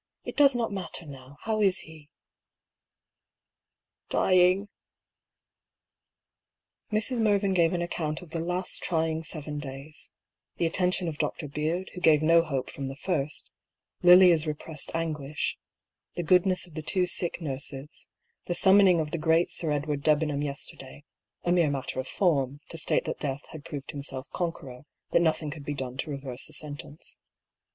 [0.25, 1.37] It does not matter now.
[1.41, 2.09] How is he?"
[4.09, 4.45] A STARTLING PROPOSAL.
[4.47, 4.67] 91"
[6.89, 7.21] Dying." Mrs.
[7.21, 10.09] Mervyngave an account of the last trying seven days:
[10.57, 11.47] the attention of Dr.
[11.47, 13.51] Beard, who gave no hope from the first;
[14.01, 15.59] Lilia's repressed anguish;
[16.15, 18.07] the goodness of the two sick nurses;
[18.45, 21.03] the summoning of the great Sir Edward Debenham yesterday
[21.43, 24.81] (a mere matter of form, to state that death had proved himself conqueror,
[25.11, 27.17] that nothing could be done to reverse the sentence).